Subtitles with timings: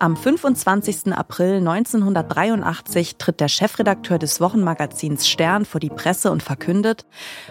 [0.00, 1.12] Am 25.
[1.12, 7.04] April 1983 tritt der Chefredakteur des Wochenmagazins Stern vor die Presse und verkündet,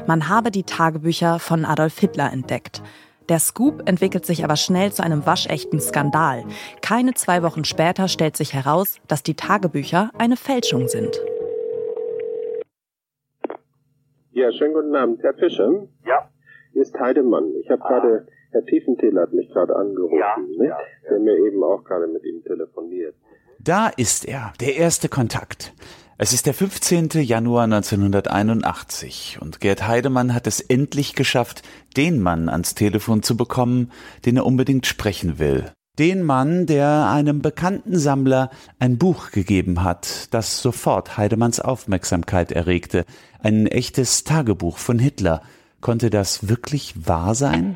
[0.07, 2.81] man habe die Tagebücher von Adolf Hitler entdeckt.
[3.27, 6.45] Der Scoop entwickelt sich aber schnell zu einem waschechten Skandal.
[6.81, 11.19] Keine zwei Wochen später stellt sich heraus, dass die Tagebücher eine Fälschung sind.
[14.31, 15.21] Ja, schönen guten Abend.
[15.23, 15.87] Herr Fischer?
[16.05, 16.29] Ja.
[16.71, 17.53] Hier ist Heidemann.
[17.59, 17.87] Ich habe ah.
[17.89, 20.65] gerade, Herr Tiefenthal hat mich gerade angerufen, ja, ne?
[20.69, 21.09] ja, ja.
[21.09, 23.15] der mir eben auch gerade mit ihm telefoniert.
[23.59, 25.73] Da ist er, der erste Kontakt.
[26.19, 27.09] Es ist der 15.
[27.21, 31.61] Januar 1981 und Gerd Heidemann hat es endlich geschafft,
[31.95, 33.91] den Mann ans Telefon zu bekommen,
[34.25, 35.65] den er unbedingt sprechen will.
[35.99, 43.05] Den Mann, der einem bekannten Sammler ein Buch gegeben hat, das sofort Heidemanns Aufmerksamkeit erregte.
[43.39, 45.41] Ein echtes Tagebuch von Hitler.
[45.81, 47.75] Konnte das wirklich wahr sein?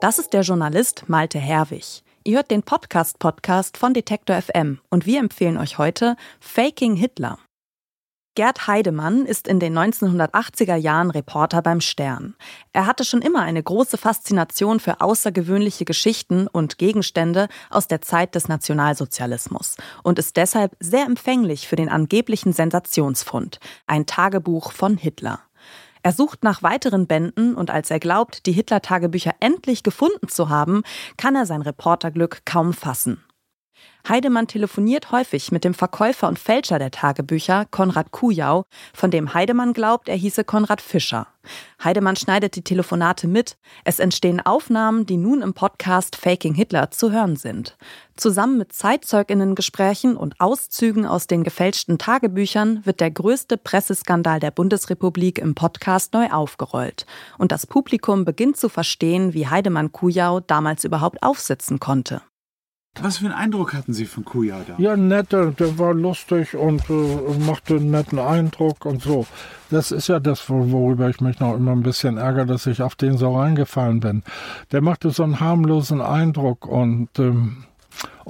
[0.00, 2.02] Das ist der Journalist Malte Herwig.
[2.24, 7.38] Ihr hört den Podcast-Podcast von Detektor FM und wir empfehlen euch heute Faking Hitler.
[8.34, 12.34] Gerd Heidemann ist in den 1980er Jahren Reporter beim Stern.
[12.72, 18.34] Er hatte schon immer eine große Faszination für außergewöhnliche Geschichten und Gegenstände aus der Zeit
[18.34, 25.40] des Nationalsozialismus und ist deshalb sehr empfänglich für den angeblichen Sensationsfund, ein Tagebuch von Hitler.
[26.02, 30.82] Er sucht nach weiteren Bänden und als er glaubt, die Hitler-Tagebücher endlich gefunden zu haben,
[31.16, 33.22] kann er sein Reporterglück kaum fassen.
[34.08, 39.72] Heidemann telefoniert häufig mit dem Verkäufer und Fälscher der Tagebücher, Konrad Kujau, von dem Heidemann
[39.72, 41.26] glaubt, er hieße Konrad Fischer.
[41.82, 43.56] Heidemann schneidet die Telefonate mit.
[43.84, 47.76] Es entstehen Aufnahmen, die nun im Podcast Faking Hitler zu hören sind.
[48.16, 55.38] Zusammen mit Zeitzeuginnengesprächen und Auszügen aus den gefälschten Tagebüchern wird der größte Presseskandal der Bundesrepublik
[55.38, 57.06] im Podcast neu aufgerollt.
[57.38, 62.20] Und das Publikum beginnt zu verstehen, wie Heidemann Kujau damals überhaupt aufsitzen konnte.
[63.00, 64.74] Was für einen Eindruck hatten Sie von Kuja da?
[64.78, 69.26] Ja, netter, der war lustig und äh, machte einen netten Eindruck und so.
[69.70, 72.96] Das ist ja das, worüber ich mich noch immer ein bisschen ärgere, dass ich auf
[72.96, 74.22] den so reingefallen bin.
[74.72, 77.64] Der machte so einen harmlosen Eindruck und ähm,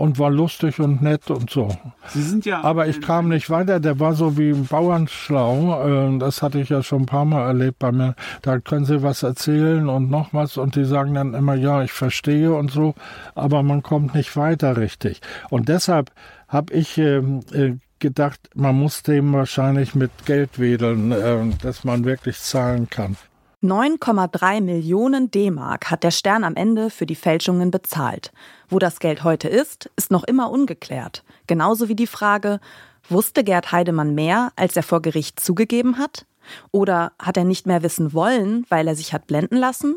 [0.00, 1.68] und war lustig und nett und so.
[2.08, 2.62] Sie sind ja.
[2.62, 3.80] Aber ich kam nicht weiter.
[3.80, 6.14] Der war so wie ein Bauernschlau.
[6.14, 8.14] Äh, das hatte ich ja schon ein paar Mal erlebt bei mir.
[8.40, 11.92] Da können Sie was erzählen und noch was und die sagen dann immer, ja, ich
[11.92, 12.94] verstehe und so.
[13.34, 15.20] Aber man kommt nicht weiter richtig.
[15.50, 16.10] Und deshalb
[16.48, 22.06] habe ich ähm, äh, gedacht, man muss dem wahrscheinlich mit Geld wedeln, äh, dass man
[22.06, 23.18] wirklich zahlen kann.
[23.62, 28.32] 9,3 Millionen D-Mark hat der Stern am Ende für die Fälschungen bezahlt.
[28.70, 31.24] Wo das Geld heute ist, ist noch immer ungeklärt.
[31.46, 32.58] Genauso wie die Frage,
[33.06, 36.24] wusste Gerd Heidemann mehr, als er vor Gericht zugegeben hat?
[36.70, 39.96] Oder hat er nicht mehr wissen wollen, weil er sich hat blenden lassen?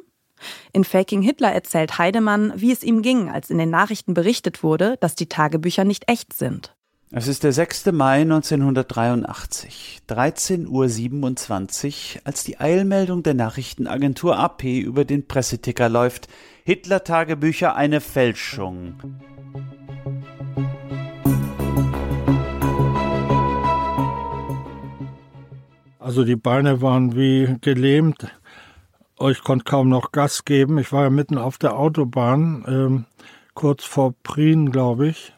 [0.74, 4.98] In Faking Hitler erzählt Heidemann, wie es ihm ging, als in den Nachrichten berichtet wurde,
[5.00, 6.76] dass die Tagebücher nicht echt sind.
[7.16, 7.92] Es ist der 6.
[7.92, 16.28] Mai 1983, 13.27 Uhr, als die Eilmeldung der Nachrichtenagentur AP über den Presseticker läuft.
[16.64, 18.96] Hitler-Tagebücher eine Fälschung.
[26.00, 28.26] Also die Beine waren wie gelähmt.
[29.22, 30.80] Ich konnte kaum noch Gas geben.
[30.80, 33.06] Ich war ja mitten auf der Autobahn, ähm,
[33.54, 35.32] kurz vor Prien, glaube ich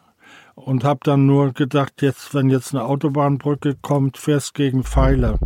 [0.56, 5.38] und habe dann nur gedacht, jetzt, wenn jetzt eine Autobahnbrücke kommt, fährst gegen Pfeiler.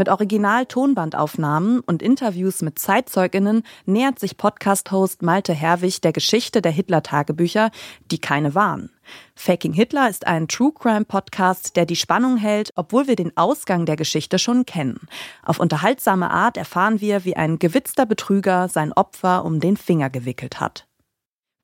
[0.00, 7.72] Mit Original-Tonbandaufnahmen und Interviews mit Zeitzeuginnen nähert sich Podcast-Host Malte Herwig der Geschichte der Hitler-Tagebücher,
[8.12, 8.90] die keine waren.
[9.34, 13.86] Faking Hitler ist ein True Crime Podcast, der die Spannung hält, obwohl wir den Ausgang
[13.86, 15.00] der Geschichte schon kennen.
[15.42, 20.60] Auf unterhaltsame Art erfahren wir, wie ein gewitzter Betrüger sein Opfer um den Finger gewickelt
[20.60, 20.86] hat.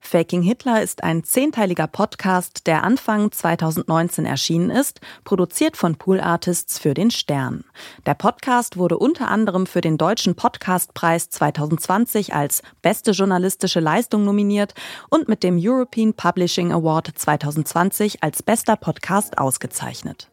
[0.06, 6.78] Faking Hitler ist ein zehnteiliger Podcast, der Anfang 2019 erschienen ist, produziert von Pool Artists
[6.78, 7.64] für den Stern.
[8.06, 14.74] Der Podcast wurde unter anderem für den Deutschen Podcastpreis 2020 als beste journalistische Leistung nominiert
[15.08, 20.30] und mit dem European Publishing Award 2020 als bester Podcast ausgezeichnet.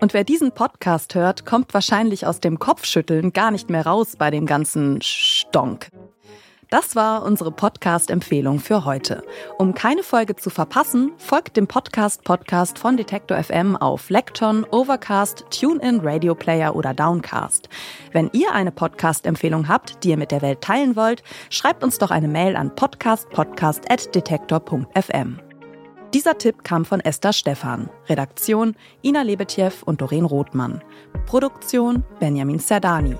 [0.00, 4.30] Und wer diesen Podcast hört, kommt wahrscheinlich aus dem Kopfschütteln gar nicht mehr raus bei
[4.30, 5.88] dem ganzen Stonk.
[6.70, 9.22] Das war unsere Podcast-Empfehlung für heute.
[9.56, 16.00] Um keine Folge zu verpassen, folgt dem Podcast-Podcast von Detektor FM auf Lecton, Overcast, TuneIn,
[16.02, 17.70] Radio Player oder Downcast.
[18.12, 22.10] Wenn ihr eine Podcast-Empfehlung habt, die ihr mit der Welt teilen wollt, schreibt uns doch
[22.10, 25.40] eine Mail an podcastpodcast.detektor.fm.
[26.12, 27.88] Dieser Tipp kam von Esther Stephan.
[28.10, 30.82] Redaktion Ina Lebetjew und Doreen Rothmann.
[31.24, 33.16] Produktion Benjamin Zerdani.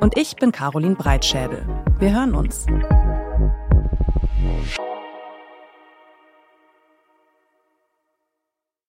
[0.00, 1.64] Und ich bin Caroline Breitschädel.
[2.00, 2.64] Wir hören uns.